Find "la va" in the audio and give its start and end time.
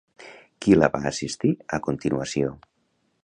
0.77-1.01